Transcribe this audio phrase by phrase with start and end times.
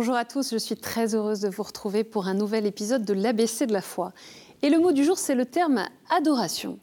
[0.00, 3.12] Bonjour à tous, je suis très heureuse de vous retrouver pour un nouvel épisode de
[3.12, 4.12] l'ABC de la foi.
[4.62, 6.78] Et le mot du jour, c'est le terme adoration.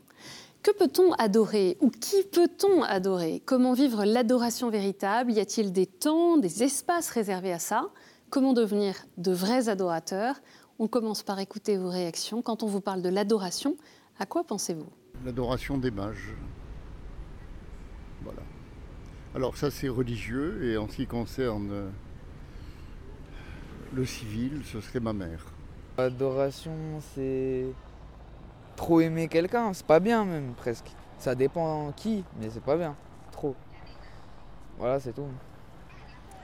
[0.64, 3.42] Que peut-on adorer ou qui peut-on adorer?
[3.46, 5.32] Comment vivre l'adoration véritable?
[5.32, 7.88] Y a-t-il des temps, des espaces réservés à ça?
[8.30, 10.36] Comment devenir de vrais adorateurs?
[10.78, 12.42] On commence par écouter vos réactions.
[12.42, 13.78] Quand on vous parle de l'adoration,
[14.20, 14.90] à quoi pensez-vous?
[15.24, 16.34] L'adoration des mages.
[18.24, 18.42] Voilà.
[19.34, 21.90] Alors ça c'est religieux et en ce qui concerne euh,
[23.94, 25.46] le civil, ce serait ma mère.
[25.98, 26.74] L'adoration
[27.14, 27.66] c'est
[28.76, 30.92] trop aimer quelqu'un, c'est pas bien même presque.
[31.18, 32.96] Ça dépend qui, mais c'est pas bien.
[33.32, 33.56] Trop.
[34.78, 35.28] Voilà, c'est tout.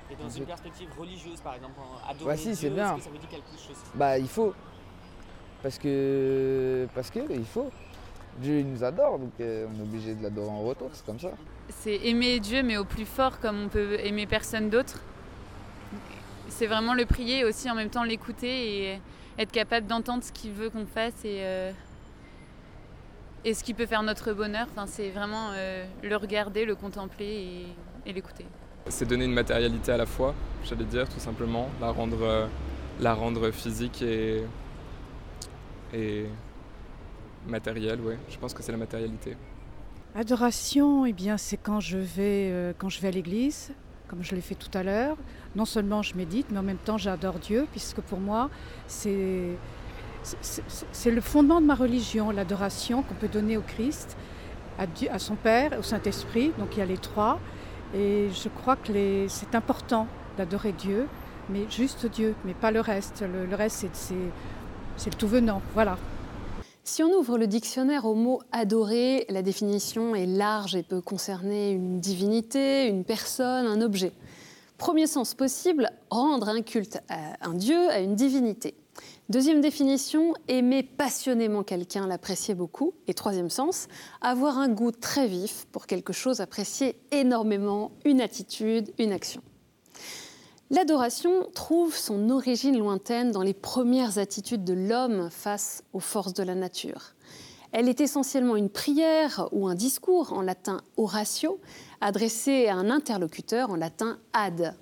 [0.10, 1.74] Et dans une perspective religieuse, par exemple,
[2.10, 2.96] adorer Bah si, Dieu, c'est bien.
[2.96, 3.76] est-ce que ça veut dire quelque chose?
[3.96, 4.54] Bah il faut.
[5.62, 6.88] Parce que.
[6.96, 7.70] Parce que il faut.
[8.40, 11.20] Dieu il nous adore, donc euh, on est obligé de l'adorer en retour, c'est comme
[11.20, 11.32] ça.
[11.70, 15.02] C'est aimer Dieu, mais au plus fort, comme on peut aimer personne d'autre.
[16.52, 19.02] C'est vraiment le prier et aussi en même temps l'écouter et
[19.40, 21.72] être capable d'entendre ce qu'il veut qu'on fasse et, euh,
[23.46, 24.68] et ce qui peut faire notre bonheur.
[24.70, 28.46] Enfin, c'est vraiment euh, le regarder, le contempler et, et l'écouter.
[28.90, 30.36] C'est donner une matérialité à la foi,
[30.66, 32.48] j'allais dire tout simplement, la rendre, euh,
[33.00, 34.44] la rendre physique et,
[35.94, 36.26] et
[37.48, 38.20] matérielle, ouais.
[38.30, 39.38] Je pense que c'est la matérialité.
[40.14, 43.74] Adoration, eh bien, c'est quand je vais, euh, quand je vais à l'église,
[44.12, 45.16] comme je l'ai fait tout à l'heure.
[45.56, 48.50] Non seulement je médite, mais en même temps j'adore Dieu, puisque pour moi,
[48.88, 49.56] c'est
[51.06, 54.18] le fondement de ma religion, l'adoration qu'on peut donner au Christ,
[54.78, 56.52] à, Dieu, à son Père, au Saint-Esprit.
[56.60, 57.40] Donc il y a les trois.
[57.96, 61.08] Et je crois que c'est important d'adorer Dieu,
[61.50, 63.22] mais juste Dieu, mais pas le reste.
[63.22, 65.62] Le, le reste, c'est le tout venant.
[65.74, 65.98] Voilà.
[66.84, 71.72] Si on ouvre le dictionnaire au mot adorer, la définition est large et peut concerner
[71.72, 74.12] une divinité, une personne, un objet.
[74.80, 78.74] Premier sens possible, rendre un culte à un dieu, à une divinité.
[79.30, 82.94] Deuxième définition, aimer passionnément quelqu'un, l'apprécier beaucoup.
[83.08, 83.88] Et troisième sens,
[84.20, 89.44] avoir un goût très vif pour quelque chose, apprécier énormément une attitude, une action.
[90.72, 96.44] L'adoration trouve son origine lointaine dans les premières attitudes de l'homme face aux forces de
[96.44, 97.14] la nature.
[97.74, 101.60] Elle est essentiellement une prière ou un discours en latin oratio,
[102.00, 104.74] adressé à un interlocuteur en latin ad.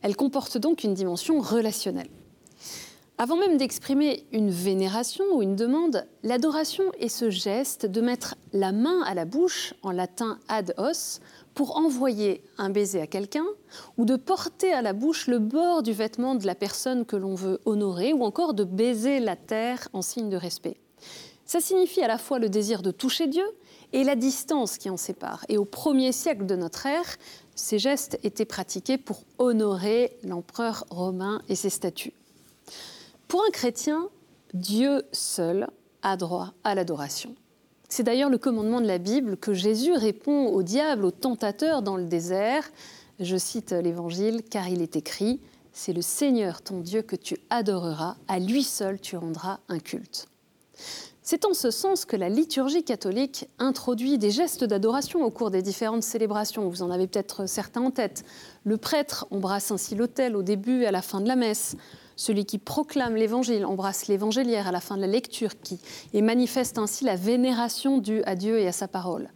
[0.00, 2.08] Elle comporte donc une dimension relationnelle.
[3.18, 8.72] Avant même d'exprimer une vénération ou une demande, l'adoration est ce geste de mettre la
[8.72, 11.20] main à la bouche, en latin ad os,
[11.54, 13.46] pour envoyer un baiser à quelqu'un,
[13.96, 17.34] ou de porter à la bouche le bord du vêtement de la personne que l'on
[17.34, 20.76] veut honorer, ou encore de baiser la terre en signe de respect.
[21.46, 23.46] Ça signifie à la fois le désir de toucher Dieu
[23.92, 25.44] et la distance qui en sépare.
[25.48, 27.16] Et au premier siècle de notre ère,
[27.54, 32.14] ces gestes étaient pratiqués pour honorer l'empereur romain et ses statues.
[33.28, 34.08] Pour un chrétien,
[34.54, 35.68] Dieu seul
[36.02, 37.34] a droit à l'adoration.
[37.96, 41.96] C'est d'ailleurs le commandement de la Bible que Jésus répond au diable, au tentateur dans
[41.96, 42.68] le désert.
[43.20, 45.38] Je cite l'Évangile, car il est écrit,
[45.72, 50.26] C'est le Seigneur ton Dieu que tu adoreras, à lui seul tu rendras un culte.
[51.22, 55.62] C'est en ce sens que la liturgie catholique introduit des gestes d'adoration au cours des
[55.62, 56.68] différentes célébrations.
[56.68, 58.24] Vous en avez peut-être certains en tête.
[58.64, 61.76] Le prêtre embrasse ainsi l'autel au début et à la fin de la messe.
[62.16, 65.80] Celui qui proclame l'évangile embrasse l'évangéliaire à la fin de la lecture qui,
[66.12, 69.30] et manifeste ainsi la vénération due à Dieu et à sa parole.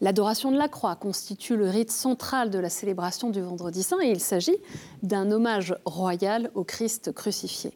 [0.00, 4.10] L'adoration de la croix constitue le rite central de la célébration du Vendredi Saint et
[4.10, 4.56] il s'agit
[5.02, 7.72] d'un hommage royal au Christ crucifié.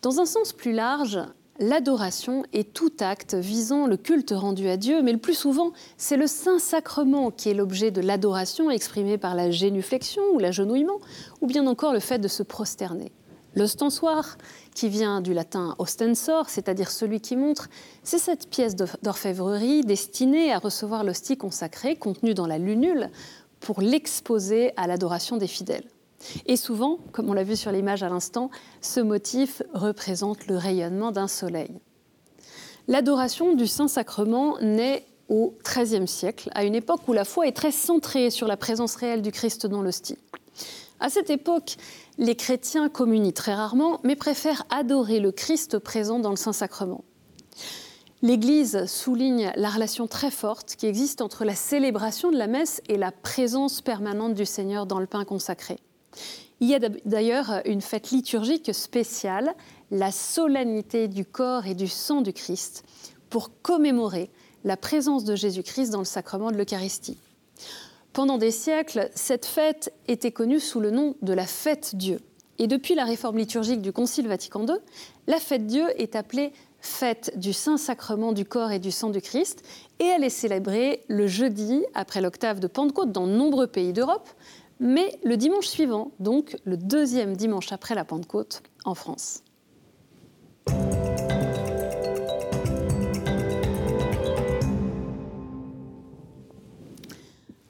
[0.00, 1.20] Dans un sens plus large,
[1.58, 6.16] l'adoration est tout acte visant le culte rendu à Dieu, mais le plus souvent, c'est
[6.16, 10.98] le Saint-Sacrement qui est l'objet de l'adoration exprimée par la génuflexion ou l'agenouillement,
[11.42, 13.12] ou bien encore le fait de se prosterner.
[13.54, 14.36] L'ostensoir,
[14.74, 17.68] qui vient du latin ostensor, c'est-à-dire celui qui montre,
[18.02, 23.10] c'est cette pièce d'orfèvrerie destinée à recevoir l'hostie consacrée contenue dans la lunule
[23.60, 25.88] pour l'exposer à l'adoration des fidèles.
[26.46, 28.50] Et souvent, comme on l'a vu sur l'image à l'instant,
[28.80, 31.70] ce motif représente le rayonnement d'un soleil.
[32.86, 37.70] L'adoration du Saint-Sacrement naît au XIIIe siècle, à une époque où la foi est très
[37.72, 40.18] centrée sur la présence réelle du Christ dans l'hostie.
[41.00, 41.76] À cette époque,
[42.18, 47.04] les chrétiens communient très rarement, mais préfèrent adorer le Christ présent dans le Saint-Sacrement.
[48.20, 52.96] L'Église souligne la relation très forte qui existe entre la célébration de la messe et
[52.96, 55.78] la présence permanente du Seigneur dans le pain consacré.
[56.58, 59.54] Il y a d'ailleurs une fête liturgique spéciale,
[59.92, 62.84] la solennité du corps et du sang du Christ,
[63.30, 64.30] pour commémorer
[64.64, 67.18] la présence de Jésus-Christ dans le sacrement de l'Eucharistie.
[68.12, 72.20] Pendant des siècles, cette fête était connue sous le nom de la fête Dieu.
[72.58, 74.74] Et depuis la réforme liturgique du Concile Vatican II,
[75.28, 79.64] la fête Dieu est appelée fête du Saint-Sacrement du corps et du sang du Christ,
[79.98, 84.28] et elle est célébrée le jeudi après l'octave de Pentecôte dans nombreux pays d'Europe,
[84.80, 89.42] mais le dimanche suivant, donc le deuxième dimanche après la Pentecôte en France.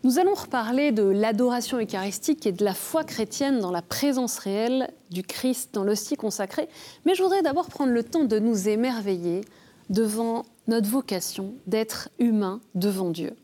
[0.09, 4.91] Nous allons reparler de l'adoration eucharistique et de la foi chrétienne dans la présence réelle
[5.11, 6.71] du Christ dans l'hostie consacrée,
[7.05, 9.43] mais je voudrais d'abord prendre le temps de nous émerveiller
[9.91, 13.37] devant notre vocation d'être humain devant Dieu.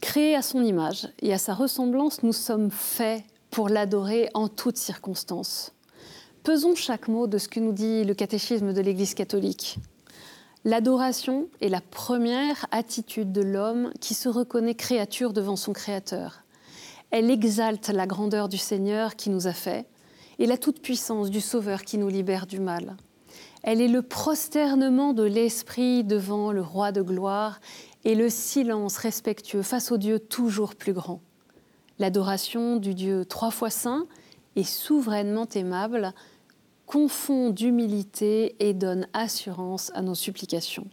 [0.00, 3.22] Créés à son image et à sa ressemblance, nous sommes faits
[3.52, 5.72] pour l'adorer en toutes circonstances.
[6.42, 9.78] Pesons chaque mot de ce que nous dit le catéchisme de l'Église catholique.
[10.64, 16.44] L'adoration est la première attitude de l'homme qui se reconnaît créature devant son Créateur.
[17.10, 19.86] Elle exalte la grandeur du Seigneur qui nous a fait
[20.38, 22.96] et la toute-puissance du Sauveur qui nous libère du mal.
[23.64, 27.60] Elle est le prosternement de l'Esprit devant le Roi de gloire
[28.04, 31.20] et le silence respectueux face au Dieu toujours plus grand.
[31.98, 34.06] L'adoration du Dieu trois fois saint
[34.54, 36.14] et souverainement aimable
[36.92, 40.86] confond d'humilité et donne assurance à nos supplications.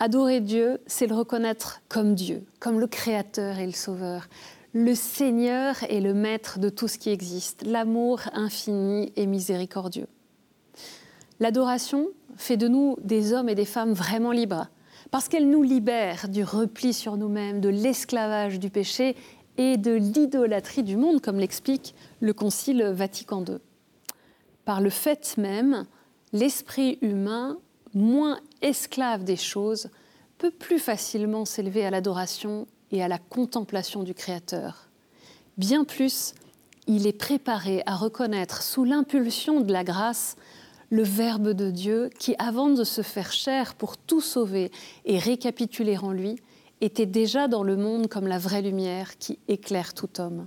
[0.00, 4.26] Adorer Dieu, c'est le reconnaître comme Dieu, comme le Créateur et le Sauveur,
[4.72, 10.08] le Seigneur et le Maître de tout ce qui existe, l'amour infini et miséricordieux.
[11.38, 14.66] L'adoration fait de nous des hommes et des femmes vraiment libres,
[15.12, 19.14] parce qu'elle nous libère du repli sur nous-mêmes, de l'esclavage du péché
[19.58, 23.58] et de l'idolâtrie du monde, comme l'explique le Concile Vatican II
[24.64, 25.86] par le fait même,
[26.32, 27.58] l'esprit humain,
[27.94, 29.88] moins esclave des choses,
[30.38, 34.88] peut plus facilement s'élever à l'adoration et à la contemplation du Créateur.
[35.56, 36.34] Bien plus,
[36.86, 40.36] il est préparé à reconnaître sous l'impulsion de la grâce
[40.90, 44.70] le Verbe de Dieu qui, avant de se faire chair pour tout sauver
[45.04, 46.36] et récapituler en lui,
[46.80, 50.46] était déjà dans le monde comme la vraie lumière qui éclaire tout homme.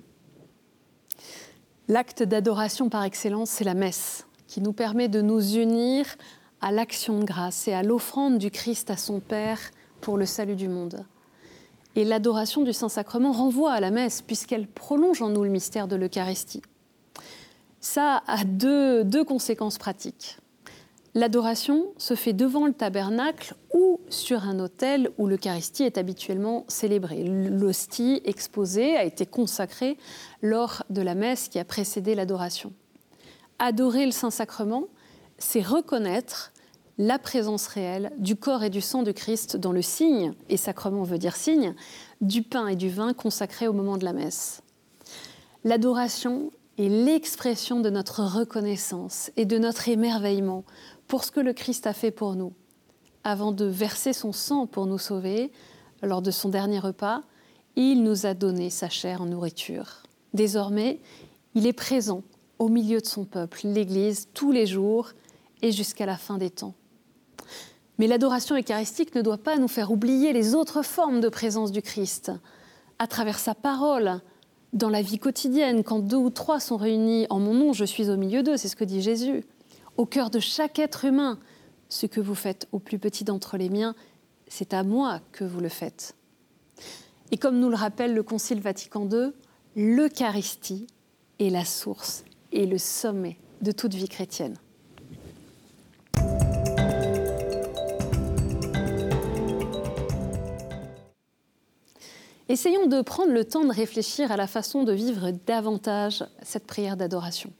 [1.90, 6.06] L'acte d'adoration par excellence, c'est la messe, qui nous permet de nous unir
[6.60, 9.60] à l'action de grâce et à l'offrande du Christ à son Père
[10.02, 11.06] pour le salut du monde.
[11.96, 15.96] Et l'adoration du Saint-Sacrement renvoie à la messe, puisqu'elle prolonge en nous le mystère de
[15.96, 16.62] l'Eucharistie.
[17.80, 20.40] Ça a deux, deux conséquences pratiques.
[21.14, 27.24] L'adoration se fait devant le tabernacle ou sur un autel où l'Eucharistie est habituellement célébrée.
[27.24, 29.98] L'hostie exposée a été consacrée
[30.42, 32.72] lors de la messe qui a précédé l'adoration.
[33.60, 34.84] Adorer le Saint-Sacrement,
[35.40, 36.52] c'est reconnaître
[36.98, 41.04] la présence réelle du corps et du sang du Christ dans le signe, et sacrement
[41.04, 41.76] veut dire signe,
[42.22, 44.62] du pain et du vin consacrés au moment de la messe.
[45.64, 50.64] L'adoration est l'expression de notre reconnaissance et de notre émerveillement
[51.08, 52.54] pour ce que le Christ a fait pour nous.
[53.24, 55.52] Avant de verser son sang pour nous sauver,
[56.02, 57.22] lors de son dernier repas,
[57.76, 60.04] il nous a donné sa chair en nourriture.
[60.34, 61.00] Désormais,
[61.56, 62.24] il est présent
[62.60, 65.12] au milieu de son peuple, l'Église, tous les jours
[65.62, 66.74] et jusqu'à la fin des temps.
[67.98, 71.82] Mais l'adoration eucharistique ne doit pas nous faire oublier les autres formes de présence du
[71.82, 72.32] Christ,
[73.00, 74.22] à travers sa parole,
[74.74, 78.10] dans la vie quotidienne, quand deux ou trois sont réunis en mon nom, je suis
[78.10, 79.44] au milieu d'eux, c'est ce que dit Jésus
[79.98, 81.40] au cœur de chaque être humain.
[81.90, 83.96] Ce que vous faites au plus petit d'entre les miens,
[84.48, 86.16] c'est à moi que vous le faites.
[87.32, 89.32] Et comme nous le rappelle le Concile Vatican II,
[89.76, 90.88] l'Eucharistie
[91.40, 94.58] est la source et le sommet de toute vie chrétienne.
[102.50, 106.96] Essayons de prendre le temps de réfléchir à la façon de vivre davantage cette prière
[106.96, 107.52] d'adoration.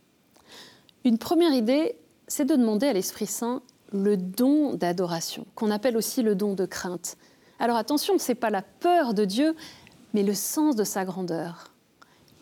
[1.04, 1.96] Une première idée
[2.28, 3.62] c'est de demander à l'Esprit Saint
[3.94, 7.18] le don d'adoration, qu'on appelle aussi le don de crainte.
[7.60, 9.56] Alors attention, ce n'est pas la peur de Dieu,
[10.14, 11.72] mais le sens de sa grandeur,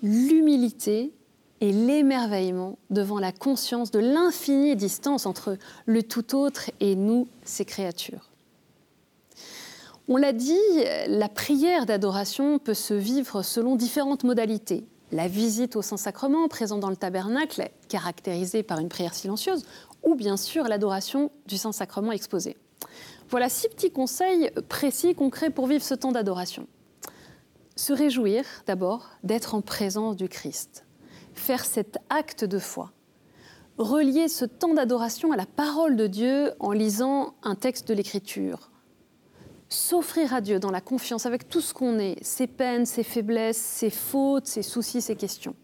[0.02, 1.14] l'humilité
[1.62, 7.66] et l'émerveillement devant la conscience de l'infinie distance entre le tout autre et nous, ses
[7.66, 8.30] créatures.
[10.08, 10.60] On l'a dit,
[11.08, 16.90] la prière d'adoration peut se vivre selon différentes modalités la visite au Saint-Sacrement présent dans
[16.90, 19.66] le tabernacle, caractérisée par une prière silencieuse,
[20.04, 22.58] ou bien sûr l'adoration du Saint-Sacrement exposé.
[23.30, 26.68] Voilà six petits conseils précis, concrets pour vivre ce temps d'adoration.
[27.76, 30.86] Se réjouir d'abord d'être en présence du Christ,
[31.34, 32.92] faire cet acte de foi,
[33.78, 38.70] relier ce temps d'adoration à la parole de Dieu en lisant un texte de l'Écriture,
[39.70, 43.58] s'offrir à Dieu dans la confiance avec tout ce qu'on est, ses peines, ses faiblesses,
[43.58, 45.56] ses fautes, ses soucis, ses questions.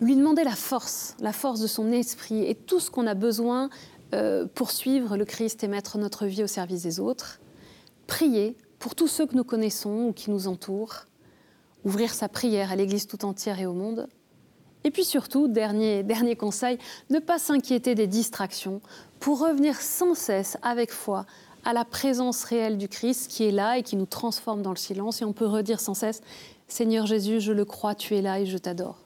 [0.00, 3.70] lui demander la force, la force de son esprit et tout ce qu'on a besoin
[4.14, 7.40] euh, pour suivre le Christ et mettre notre vie au service des autres.
[8.06, 11.06] Prier pour tous ceux que nous connaissons ou qui nous entourent.
[11.84, 14.06] Ouvrir sa prière à l'Église tout entière et au monde.
[14.84, 16.78] Et puis surtout, dernier, dernier conseil,
[17.10, 18.80] ne pas s'inquiéter des distractions
[19.18, 21.26] pour revenir sans cesse avec foi
[21.66, 24.76] à la présence réelle du Christ qui est là et qui nous transforme dans le
[24.76, 25.20] silence.
[25.20, 26.22] Et on peut redire sans cesse,
[26.68, 28.96] Seigneur Jésus, je le crois, tu es là et je t'adore.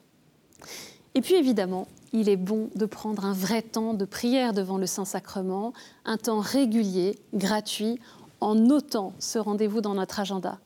[1.14, 4.86] Et puis évidemment, il est bon de prendre un vrai temps de prière devant le
[4.86, 5.72] Saint-Sacrement,
[6.04, 7.98] un temps régulier, gratuit,
[8.40, 10.58] en notant ce rendez-vous dans notre agenda.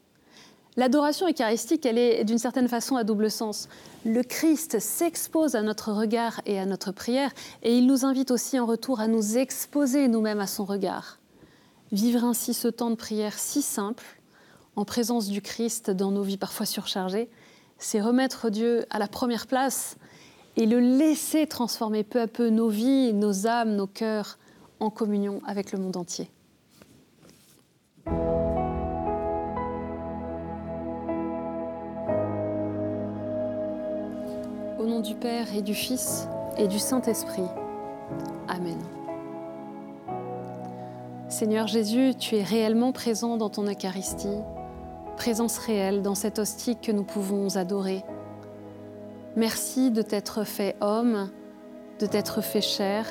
[0.76, 3.68] L'adoration eucharistique, elle est d'une certaine façon à double sens.
[4.04, 7.30] Le Christ s'expose à notre regard et à notre prière,
[7.62, 11.18] et il nous invite aussi en retour à nous exposer nous-mêmes à son regard.
[11.94, 14.04] Vivre ainsi ce temps de prière si simple,
[14.74, 17.30] en présence du Christ dans nos vies parfois surchargées,
[17.78, 19.96] c'est remettre Dieu à la première place
[20.56, 24.40] et le laisser transformer peu à peu nos vies, nos âmes, nos cœurs
[24.80, 26.28] en communion avec le monde entier.
[34.80, 36.26] Au nom du Père et du Fils
[36.58, 37.46] et du Saint-Esprit.
[38.48, 38.82] Amen.
[41.34, 44.38] Seigneur Jésus, tu es réellement présent dans ton Eucharistie,
[45.16, 48.04] présence réelle dans cette hostie que nous pouvons adorer
[49.34, 51.32] Merci de t'être fait homme,
[51.98, 53.08] de t'être fait chair.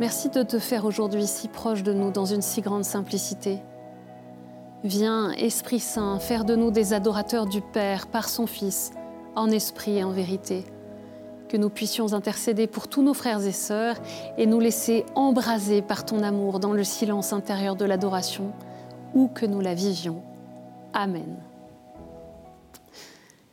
[0.00, 3.60] Merci de te faire aujourd'hui si proche de nous dans une si grande simplicité.
[4.82, 8.90] Viens, Esprit Saint, faire de nous des adorateurs du Père par son Fils,
[9.36, 10.64] en esprit et en vérité.
[11.52, 13.96] Que nous puissions intercéder pour tous nos frères et sœurs
[14.38, 18.54] et nous laisser embraser par ton amour dans le silence intérieur de l'adoration,
[19.12, 20.22] où que nous la vivions.
[20.94, 21.36] Amen.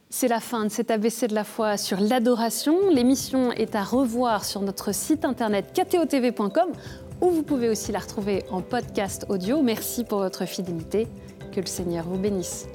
[0.09, 2.89] C'est la fin de cet ABC de la foi sur l'adoration.
[2.89, 6.71] L'émission est à revoir sur notre site internet ktotv.com
[7.19, 9.61] où vous pouvez aussi la retrouver en podcast audio.
[9.61, 11.09] Merci pour votre fidélité.
[11.51, 12.65] Que le Seigneur vous bénisse.